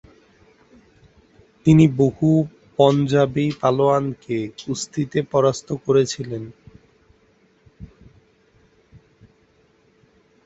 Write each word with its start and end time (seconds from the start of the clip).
তিনি 1.65 1.85
বহু 1.97 2.29
পঞ্জাবী 2.77 3.45
পালোয়ানকে 3.61 4.37
কুস্তিতে 4.59 5.19
পরাস্ত 5.31 5.67
করেছিলেন। 5.85 6.43